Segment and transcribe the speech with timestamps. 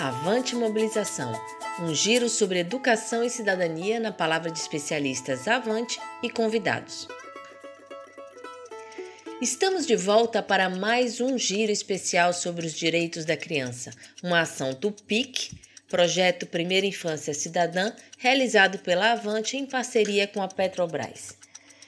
[0.00, 1.32] Avante Mobilização,
[1.80, 7.06] um giro sobre educação e cidadania na palavra de especialistas Avante e convidados.
[9.40, 14.74] Estamos de volta para mais um giro especial sobre os direitos da criança, uma ação
[14.74, 15.52] do PIC,
[15.88, 21.36] Projeto Primeira Infância Cidadã, realizado pela Avante em parceria com a Petrobras.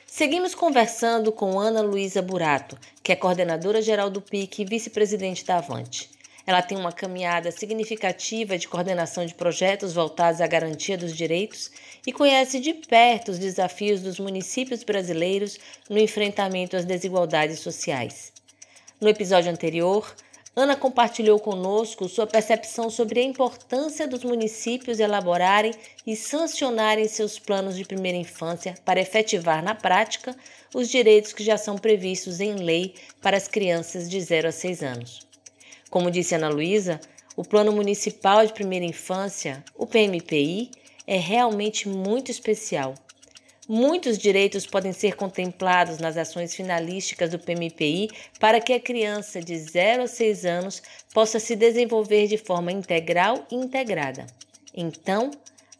[0.07, 5.59] Seguimos conversando com Ana Luísa Burato, que é coordenadora geral do PIC e vice-presidente da
[5.59, 6.15] Avante.
[6.46, 11.70] Ela tem uma caminhada significativa de coordenação de projetos voltados à garantia dos direitos
[12.06, 15.59] e conhece de perto os desafios dos municípios brasileiros
[15.91, 18.32] no enfrentamento às desigualdades sociais.
[19.00, 20.14] No episódio anterior,
[20.59, 25.74] Ana compartilhou conosco sua percepção sobre a importância dos municípios elaborarem
[26.06, 30.34] e sancionarem seus planos de primeira infância para efetivar na prática
[30.74, 34.83] os direitos que já são previstos em lei para as crianças de 0 a 6
[34.83, 35.25] anos.
[35.96, 37.00] Como disse Ana Luísa,
[37.34, 40.70] o Plano Municipal de Primeira Infância, o PMPI,
[41.06, 42.92] é realmente muito especial.
[43.66, 49.56] Muitos direitos podem ser contemplados nas ações finalísticas do PMPI para que a criança de
[49.56, 50.83] 0 a 6 anos
[51.14, 54.27] possa se desenvolver de forma integral e integrada.
[54.74, 55.30] Então,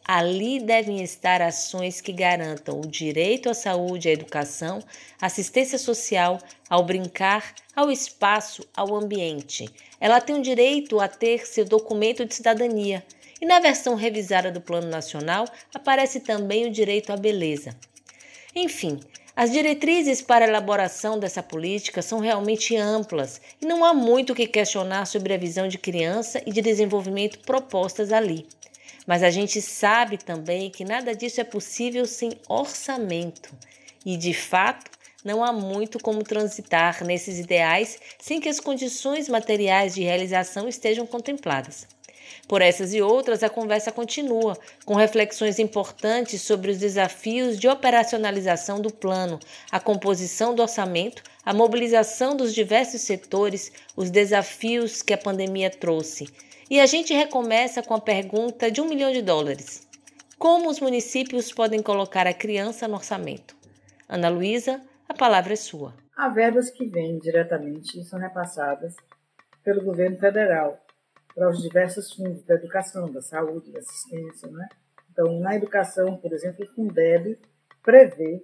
[0.07, 4.79] Ali devem estar ações que garantam o direito à saúde, à educação,
[5.19, 9.69] assistência social, ao brincar, ao espaço, ao ambiente.
[9.99, 13.05] Ela tem o direito a ter seu documento de cidadania.
[13.41, 17.75] E na versão revisada do Plano Nacional aparece também o direito à beleza.
[18.55, 19.01] Enfim,
[19.35, 24.35] as diretrizes para a elaboração dessa política são realmente amplas e não há muito o
[24.35, 28.47] que questionar sobre a visão de criança e de desenvolvimento propostas ali.
[29.07, 33.55] Mas a gente sabe também que nada disso é possível sem orçamento.
[34.05, 34.91] E, de fato,
[35.23, 41.07] não há muito como transitar nesses ideais sem que as condições materiais de realização estejam
[41.07, 41.87] contempladas.
[42.49, 48.81] Por essas e outras, a conversa continua, com reflexões importantes sobre os desafios de operacionalização
[48.81, 49.39] do plano,
[49.71, 56.27] a composição do orçamento, a mobilização dos diversos setores, os desafios que a pandemia trouxe
[56.69, 59.87] e a gente recomeça com a pergunta de um milhão de dólares:
[60.37, 63.55] Como os municípios podem colocar a criança no orçamento?
[64.07, 65.93] Ana Luísa, a palavra é sua.
[66.15, 68.95] Há verbas que vêm diretamente e são repassadas
[69.63, 70.79] pelo governo federal
[71.33, 74.49] para os diversos fundos da educação, da saúde, da assistência.
[74.49, 74.67] Né?
[75.11, 77.39] Então, na educação, por exemplo, o Fundeb
[77.83, 78.43] prevê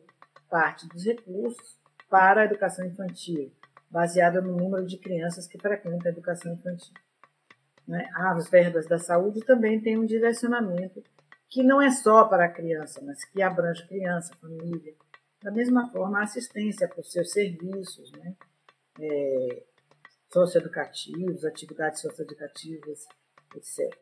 [0.49, 1.77] parte dos recursos
[2.09, 3.51] para a educação infantil,
[3.89, 6.93] baseada no número de crianças que frequentam a educação infantil
[7.87, 11.03] né, as verbas da saúde também têm um direcionamento
[11.49, 14.95] que não é só para a criança, mas que abrange criança, família.
[15.41, 18.35] Da mesma forma, a assistência para os seus serviços, né,
[18.99, 19.63] é,
[20.31, 23.05] socioeducativos, atividades socioeducativas,
[23.55, 23.95] etc.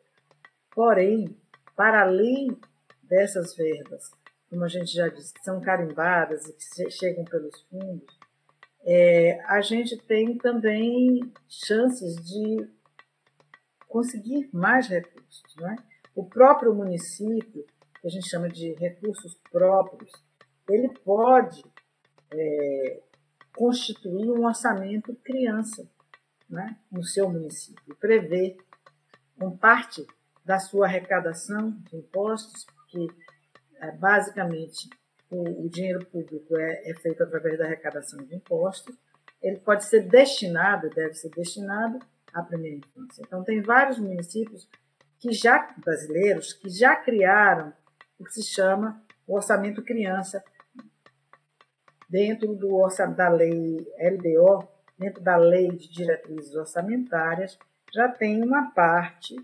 [0.74, 1.36] Porém,
[1.76, 2.58] para além
[3.04, 4.12] dessas verbas,
[4.50, 8.20] como a gente já disse, que são carimbadas e que chegam pelos fundos,
[8.84, 12.68] é, a gente tem também chances de
[13.92, 15.56] conseguir mais recursos.
[15.58, 15.76] Né?
[16.16, 17.66] O próprio município,
[18.00, 20.12] que a gente chama de recursos próprios,
[20.68, 21.64] ele pode
[22.34, 23.02] é,
[23.56, 25.88] constituir um orçamento criança
[26.50, 28.58] né, no seu município, prever
[29.38, 30.06] com parte
[30.44, 33.08] da sua arrecadação de impostos, porque
[33.76, 34.90] é, basicamente
[35.30, 38.96] o, o, dinheiro público é, é feito através da arrecadação de impostos,
[39.42, 42.00] ele pode ser destinado, deve ser destinado
[42.34, 43.24] à primeira infância.
[43.26, 44.68] Então, tem vários municípios
[45.20, 47.72] que já brasileiros que já criaram
[48.20, 50.44] o que se chama o orçamento criança
[52.10, 57.58] dentro do orçamento da lei LDO, dentro da lei de diretrizes orçamentárias,
[57.94, 59.36] já tem uma parte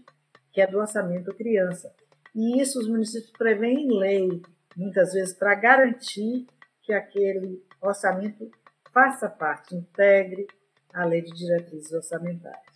[0.51, 1.93] que é do orçamento criança.
[2.35, 4.41] E isso os municípios prevêem em lei,
[4.75, 6.45] muitas vezes para garantir
[6.83, 8.51] que aquele orçamento
[8.91, 10.45] faça parte, integre
[10.93, 12.66] a lei de diretrizes orçamentárias.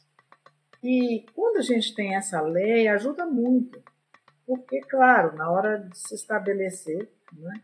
[0.83, 3.81] E quando a gente tem essa lei, ajuda muito,
[4.45, 7.61] porque, claro, na hora de se estabelecer né,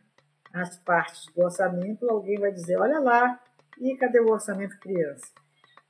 [0.54, 3.42] as partes do orçamento, alguém vai dizer: olha lá,
[3.80, 5.28] e cadê o orçamento criança?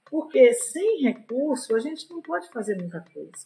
[0.05, 3.45] Porque sem recurso a gente não pode fazer muita coisa.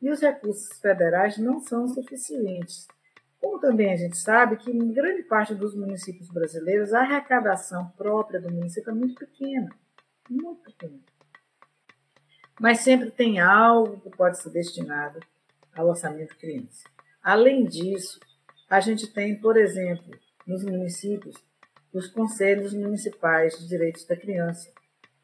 [0.00, 2.88] E os recursos federais não são suficientes.
[3.38, 8.40] Como também a gente sabe que em grande parte dos municípios brasileiros a arrecadação própria
[8.40, 9.68] do município é muito pequena,
[10.28, 10.98] muito pequena
[12.60, 15.20] mas sempre tem algo que pode ser destinado
[15.74, 16.88] ao orçamento criança.
[17.22, 18.18] Além disso,
[18.68, 21.36] a gente tem, por exemplo, nos municípios,
[21.92, 24.70] os conselhos municipais de direitos da criança,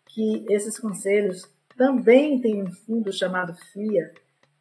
[0.07, 4.13] que esses conselhos também têm um fundo chamado FIA,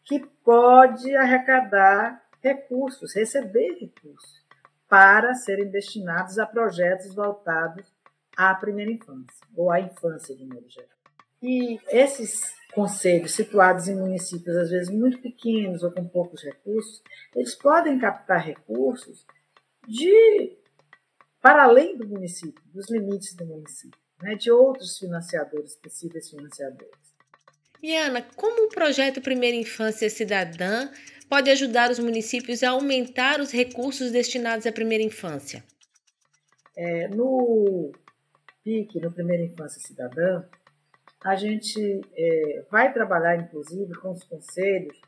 [0.03, 4.43] que pode arrecadar recursos, receber recursos,
[4.89, 7.85] para serem destinados a projetos voltados
[8.35, 11.02] à primeira infância, ou à infância de modo geral.
[11.43, 17.03] E esses conselhos situados em municípios, às vezes muito pequenos ou com poucos recursos,
[17.35, 19.25] eles podem captar recursos
[19.85, 20.57] de
[21.41, 27.03] para além do município, dos limites do município, né, de outros financiadores, possíveis financiadores.
[27.81, 30.89] E Ana, como o projeto Primeira Infância Cidadã
[31.27, 35.61] pode ajudar os municípios a aumentar os recursos destinados à primeira infância?
[36.77, 37.91] É, no
[38.63, 40.45] PIC, no Primeira Infância Cidadã,
[41.23, 44.99] a gente é, vai trabalhar, inclusive, com os conselhos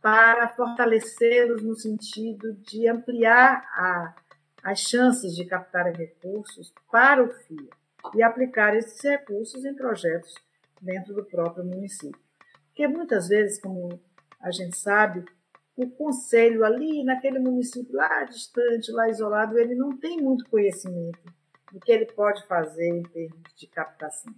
[0.00, 4.14] para fortalecê-los no sentido de ampliar a,
[4.62, 7.68] as chances de captar recursos para o FIA
[8.14, 10.34] e aplicar esses recursos em projetos
[10.80, 12.18] dentro do próprio município.
[12.68, 14.00] Porque muitas vezes, como
[14.40, 15.22] a gente sabe,
[15.76, 21.20] o conselho ali naquele município lá distante, lá isolado, ele não tem muito conhecimento
[21.70, 24.32] do que ele pode fazer em termos de captação.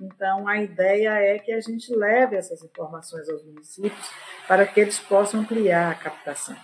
[0.00, 4.10] Então, a ideia é que a gente leve essas informações aos municípios
[4.46, 6.56] para que eles possam ampliar a captação.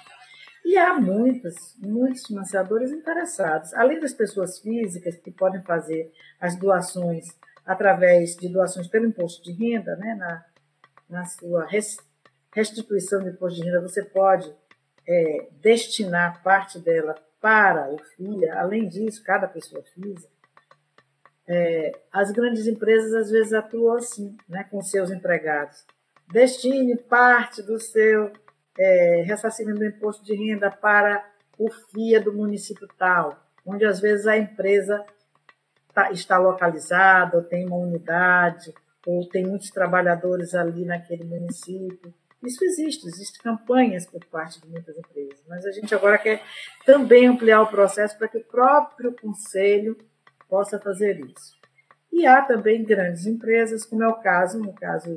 [0.65, 6.11] E há muitos, muitos financiadores interessados, além das pessoas físicas que podem fazer
[6.41, 7.27] as doações
[7.67, 10.45] através de doações pelo imposto de renda, né, na,
[11.09, 11.67] na sua
[12.53, 14.51] restituição do imposto de renda, você pode
[15.07, 18.59] é, destinar parte dela para o FIA.
[18.59, 20.33] Além disso, cada pessoa física,
[21.46, 25.85] é, as grandes empresas às vezes atuam assim, né, com seus empregados.
[26.32, 28.32] Destine parte do seu
[28.79, 31.25] é, ressarcimento do imposto de renda para
[31.58, 35.05] o FIA do município tal, onde às vezes a empresa
[35.93, 38.75] tá, está localizada, ou tem uma unidade,
[39.06, 42.12] ou tem muitos trabalhadores ali naquele município.
[42.43, 46.43] Isso existe, existem campanhas por parte de muitas empresas, mas a gente agora quer
[46.85, 49.97] também ampliar o processo para que o próprio conselho
[50.49, 51.58] possa fazer isso.
[52.12, 55.14] E há também grandes empresas, como é o caso, no caso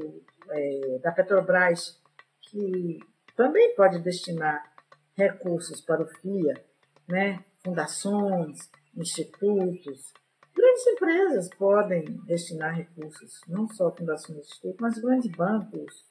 [0.49, 2.01] é, da Petrobras,
[2.41, 2.99] que
[3.35, 4.73] também pode destinar
[5.15, 6.53] recursos para o FIA,
[7.07, 7.43] né?
[7.63, 10.13] fundações, institutos,
[10.57, 16.03] Grandes empresas podem destinar recursos, não só fundações de estudo, mas grandes bancos.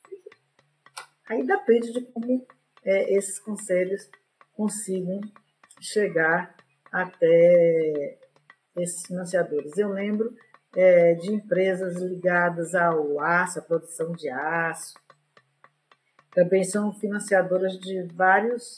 [1.28, 2.46] Aí depende de como
[2.84, 4.08] é, esses conselhos
[4.52, 5.20] consigam
[5.80, 6.54] chegar
[6.92, 8.18] até
[8.76, 9.76] esses financiadores.
[9.76, 10.34] Eu lembro
[10.74, 14.94] é, de empresas ligadas ao aço, à produção de aço,
[16.36, 18.76] também são financiadoras de vários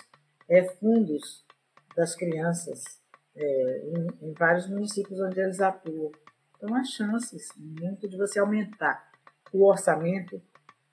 [0.49, 1.45] é, fundos
[1.97, 2.85] das crianças
[3.35, 6.13] é, em, em, vários municípios onde eles atuam.
[6.57, 9.11] Então, há chances muito de você aumentar
[9.53, 10.41] o orçamento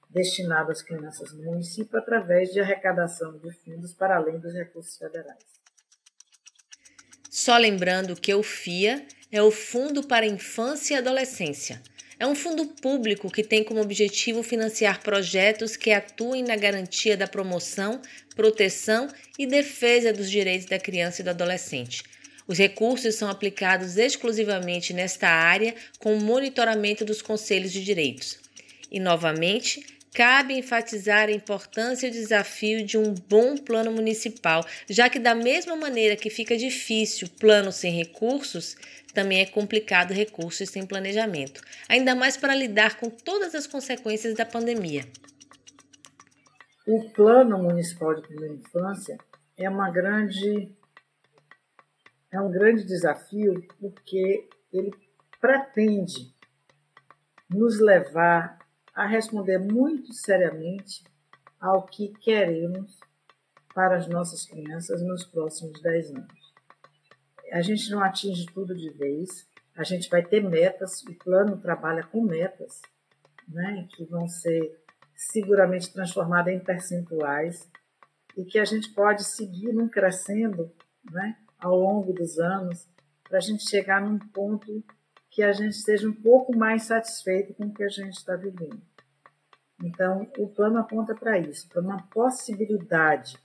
[0.09, 5.54] destinado às crianças no município através de arrecadação de fundos para além dos recursos federais.
[7.45, 11.79] Só lembrando que o FIA é o Fundo para Infância e Adolescência.
[12.19, 17.27] É um fundo público que tem como objetivo financiar projetos que atuem na garantia da
[17.27, 18.01] promoção,
[18.35, 19.07] proteção
[19.37, 22.01] e defesa dos direitos da criança e do adolescente,
[22.47, 28.39] os recursos são aplicados exclusivamente nesta área com monitoramento dos conselhos de direitos.
[28.91, 35.09] E, novamente, cabe enfatizar a importância e o desafio de um bom plano municipal, já
[35.09, 38.77] que, da mesma maneira que fica difícil plano sem recursos,
[39.13, 44.45] também é complicado recursos sem planejamento, ainda mais para lidar com todas as consequências da
[44.45, 45.03] pandemia.
[46.87, 49.17] O Plano Municipal de Primeira Infância
[49.57, 50.71] é uma grande
[52.31, 54.91] é um grande desafio porque ele
[55.39, 56.33] pretende
[57.49, 58.64] nos levar
[58.95, 61.03] a responder muito seriamente
[61.59, 62.97] ao que queremos
[63.73, 66.53] para as nossas crianças nos próximos 10 anos.
[67.51, 72.03] A gente não atinge tudo de vez, a gente vai ter metas, o plano trabalha
[72.03, 72.81] com metas,
[73.47, 74.81] né, que vão ser
[75.13, 77.69] seguramente transformadas em percentuais
[78.37, 80.71] e que a gente pode seguir num crescendo,
[81.11, 82.87] né, ao longo dos anos,
[83.23, 84.83] para a gente chegar num ponto
[85.35, 88.81] que a gente esteja um pouco mais satisfeito com o que a gente está vivendo.
[89.83, 93.37] Então, o plano aponta para isso, para uma possibilidade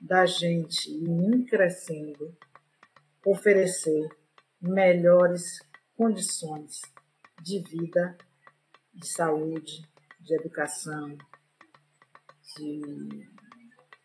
[0.00, 2.32] da gente ir crescendo,
[3.26, 4.08] oferecer
[4.60, 5.58] melhores
[5.96, 6.80] condições
[7.42, 8.16] de vida,
[8.94, 9.82] de saúde,
[10.20, 11.18] de educação,
[12.56, 13.28] de,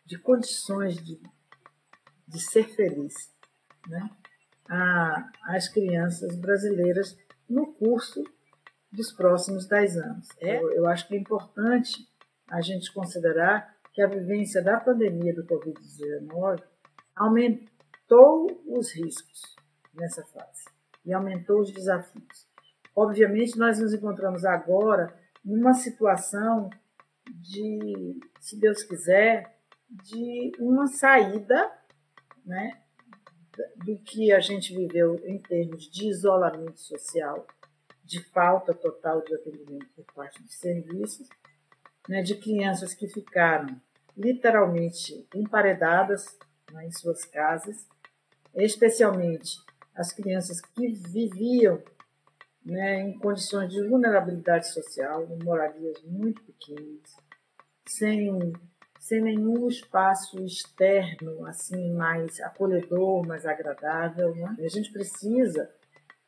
[0.04, 1.22] de condições de,
[2.26, 3.14] de ser feliz
[3.86, 4.10] né,
[5.44, 7.16] às crianças brasileiras
[7.48, 8.22] no curso
[8.90, 10.28] dos próximos 10 anos.
[10.40, 12.08] É, eu, eu acho que é importante
[12.48, 16.62] a gente considerar que a vivência da pandemia do Covid-19
[17.16, 19.56] aumentou os riscos
[19.94, 20.64] nessa fase
[21.04, 22.46] e aumentou os desafios.
[22.94, 25.14] Obviamente, nós nos encontramos agora
[25.44, 26.70] numa situação
[27.26, 29.58] de, se Deus quiser,
[29.90, 31.70] de uma saída
[32.44, 32.80] né,
[33.76, 37.46] do que a gente viveu em termos de isolamento social,
[38.04, 41.28] de falta total de atendimento por parte dos serviços,
[42.08, 43.80] né, de crianças que ficaram
[44.16, 46.38] literalmente emparedadas
[46.72, 47.86] né, em suas casas,
[48.54, 49.58] especialmente
[49.94, 51.82] as crianças que viviam
[52.64, 57.16] né, em condições de vulnerabilidade social, em moradias muito pequenas,
[57.86, 58.52] sem
[59.08, 64.34] sem nenhum espaço externo assim mais acolhedor, mais agradável.
[64.34, 64.54] Né?
[64.58, 65.70] A gente precisa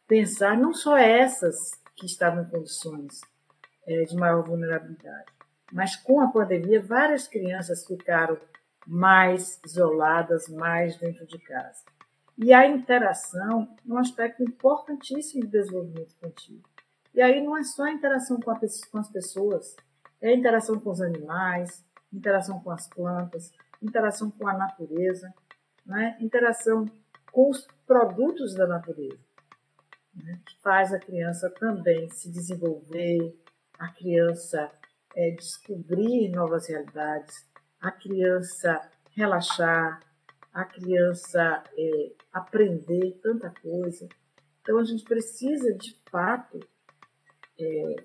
[0.08, 3.20] pensar não só essas que estavam em condições
[3.87, 5.30] é, de maior vulnerabilidade,
[5.70, 8.38] mas com a pandemia várias crianças ficaram
[8.87, 11.84] mais isoladas, mais dentro de casa.
[12.38, 16.62] E a interação é um aspecto importantíssimo do desenvolvimento infantil.
[17.14, 18.54] E aí não é só a interação com,
[18.90, 19.76] com as pessoas,
[20.22, 23.52] é a interação com os animais, interação com as plantas,
[23.83, 25.33] interação com a natureza,
[25.87, 26.17] né?
[26.21, 26.87] interação
[27.33, 29.19] com os produtos da natureza,
[30.14, 30.40] né?
[30.47, 33.37] que faz a criança também se desenvolver,
[33.79, 34.71] a criança
[35.17, 37.47] é, descobrir novas realidades,
[37.81, 38.81] a criança
[39.17, 40.00] relaxar,
[40.52, 44.09] a criança é, aprender tanta coisa.
[44.61, 46.61] Então a gente precisa de fato
[47.59, 47.97] é,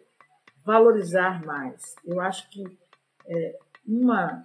[0.63, 1.95] valorizar mais.
[2.05, 2.63] Eu acho que
[3.27, 4.43] é, uma,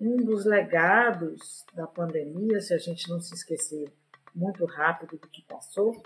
[0.00, 3.92] um dos legados da pandemia, se a gente não se esquecer
[4.34, 6.02] muito rápido do que passou,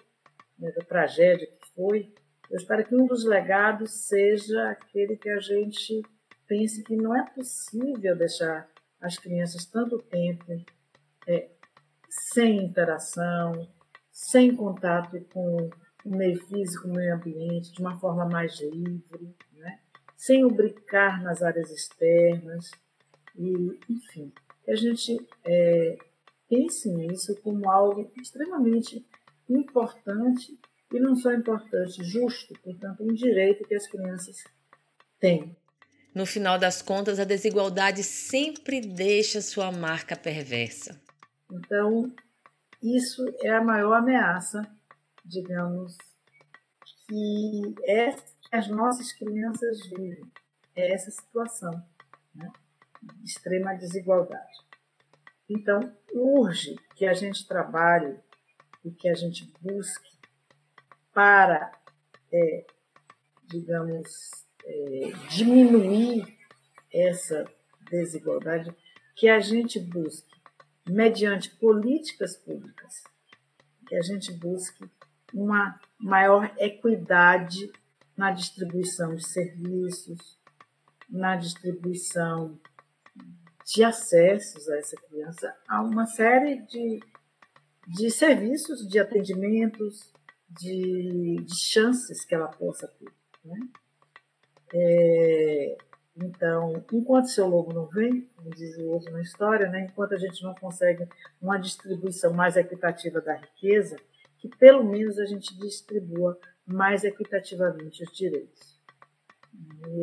[0.58, 2.12] né, da tragédia que foi,
[2.50, 6.02] eu espero que um dos legados seja aquele que a gente
[6.46, 8.68] pense que não é possível deixar
[9.00, 10.44] as crianças tanto tempo
[11.26, 11.50] é,
[12.08, 13.68] sem interação,
[14.10, 15.70] sem contato com
[16.04, 19.37] o meio físico, o meio ambiente, de uma forma mais livre
[20.18, 22.72] sem o brincar nas áreas externas,
[23.37, 24.32] e, enfim,
[24.64, 25.96] que a gente é,
[26.48, 29.06] pense nisso como algo extremamente
[29.48, 30.58] importante
[30.92, 34.42] e não só importante, justo, portanto, um direito que as crianças
[35.20, 35.56] têm.
[36.12, 41.00] No final das contas, a desigualdade sempre deixa sua marca perversa.
[41.52, 42.12] Então,
[42.82, 44.68] isso é a maior ameaça,
[45.25, 45.96] digamos,
[47.06, 48.16] que é
[48.50, 50.31] as nossas crianças vivem.
[50.75, 51.83] É essa situação
[52.35, 52.50] né,
[53.02, 54.59] de extrema desigualdade.
[55.49, 58.19] Então, urge que a gente trabalhe
[58.85, 60.17] e que a gente busque
[61.12, 61.73] para,
[62.33, 62.67] é,
[63.47, 64.31] digamos,
[64.64, 66.38] é, diminuir
[66.93, 67.45] essa
[67.90, 68.75] desigualdade,
[69.17, 70.37] que a gente busque,
[70.87, 73.02] mediante políticas públicas,
[73.87, 74.88] que a gente busque
[75.33, 77.71] uma maior equidade
[78.18, 80.37] na distribuição de serviços,
[81.08, 82.58] na distribuição
[83.64, 87.00] de acessos a essa criança a uma série de,
[87.87, 90.12] de serviços, de atendimentos,
[90.50, 93.12] de, de chances que ela possa ter.
[93.44, 93.60] Né?
[94.75, 95.78] É,
[96.16, 100.18] então, enquanto seu lobo não vem, como diz o outro na história, né, enquanto a
[100.18, 101.08] gente não consegue
[101.40, 103.96] uma distribuição mais equitativa da riqueza,
[104.38, 108.78] que pelo menos a gente distribua mais equitativamente os direitos.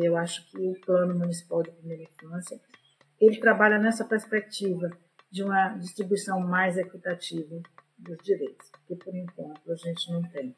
[0.02, 2.60] Eu acho que o Plano Municipal de Primeira Infância
[3.20, 4.90] ele trabalha nessa perspectiva
[5.30, 7.60] de uma distribuição mais equitativa
[7.98, 10.54] dos direitos, porque por enquanto a gente não tem,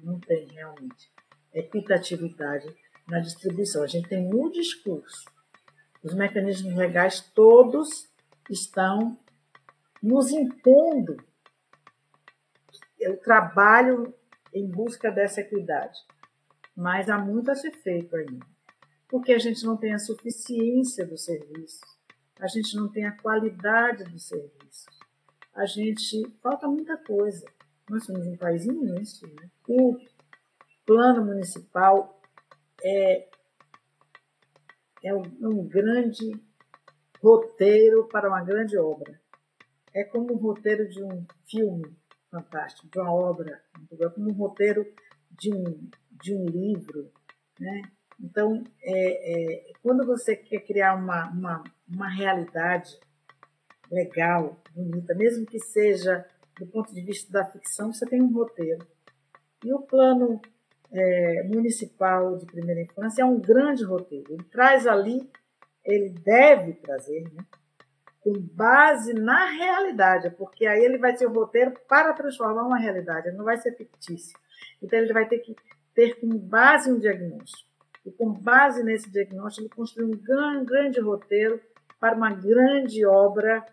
[0.00, 1.12] não tem realmente
[1.52, 2.66] equitatividade
[3.06, 3.82] na distribuição.
[3.82, 5.30] A gente tem no discurso.
[6.02, 8.08] Os mecanismos legais todos
[8.48, 9.18] estão
[10.02, 11.16] nos impondo
[13.08, 14.14] o trabalho
[14.52, 15.98] em busca dessa equidade.
[16.76, 18.46] Mas há muito a ser feito ainda,
[19.08, 21.80] porque a gente não tem a suficiência do serviço,
[22.40, 24.86] a gente não tem a qualidade do serviço,
[25.54, 27.46] a gente falta muita coisa.
[27.90, 29.26] Nós somos um país imenso.
[29.26, 29.50] Né?
[29.68, 29.98] O
[30.86, 32.20] plano municipal
[32.82, 33.28] é,
[35.02, 36.32] é um, um grande
[37.22, 39.20] roteiro para uma grande obra.
[39.94, 41.94] É como o roteiro de um filme
[42.32, 43.62] fantástico, de uma obra,
[44.14, 44.90] como um roteiro
[45.30, 47.12] de um, de um livro.
[47.60, 47.82] Né?
[48.18, 52.98] Então, é, é, quando você quer criar uma, uma, uma realidade
[53.90, 56.26] legal, bonita, mesmo que seja
[56.58, 58.86] do ponto de vista da ficção, você tem um roteiro.
[59.64, 60.40] E o plano
[60.90, 64.32] é, municipal de primeira infância é um grande roteiro.
[64.32, 65.28] Ele traz ali,
[65.84, 67.44] ele deve trazer, né,
[68.22, 73.28] com base na realidade, porque aí ele vai ser um roteiro para transformar uma realidade,
[73.28, 74.38] ele não vai ser fictício.
[74.80, 75.56] Então ele vai ter que
[75.94, 77.70] ter como base um diagnóstico.
[78.06, 81.60] E com base nesse diagnóstico, ele construir um grande, grande roteiro
[82.00, 83.64] para uma grande obra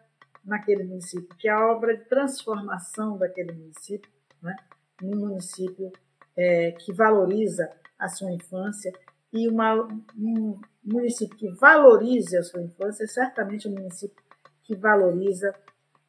[0.44, 4.10] naquele município, que é a obra de transformação daquele município,
[4.42, 4.56] né?
[5.02, 5.92] num município
[6.36, 8.92] é, que valoriza a sua infância
[9.32, 9.76] e uma,
[10.18, 14.24] um município que valorize a sua infância é certamente um município
[14.70, 15.52] que valoriza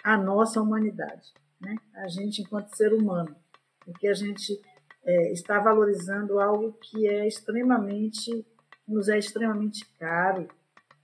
[0.04, 1.74] a nossa humanidade, né?
[1.94, 3.34] a gente enquanto ser humano,
[3.82, 4.60] porque a gente
[5.02, 8.46] é, está valorizando algo que é extremamente,
[8.86, 10.46] nos é extremamente caro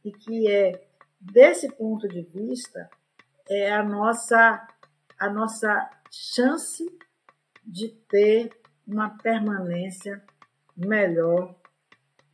[0.04, 0.86] e que é,
[1.18, 2.90] desse ponto de vista,
[3.48, 4.68] é a nossa,
[5.18, 6.84] a nossa chance
[7.64, 8.52] de ter
[8.86, 10.22] uma permanência
[10.76, 11.58] melhor